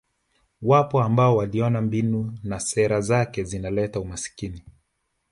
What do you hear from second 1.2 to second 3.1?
waliona mbinu na sera